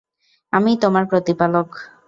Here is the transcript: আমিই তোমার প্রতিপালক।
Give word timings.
আমিই 0.53 0.77
তোমার 0.77 1.03
প্রতিপালক। 1.05 1.69